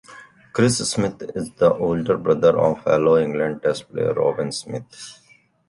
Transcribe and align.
Chris 0.51 0.79
Smith 0.89 1.21
is 1.35 1.51
the 1.51 1.71
older 1.75 2.17
brother 2.17 2.57
of 2.59 2.83
fellow 2.83 3.19
England 3.19 3.61
Test 3.61 3.87
player 3.93 4.15
Robin 4.15 4.51
Smith. 4.51 5.19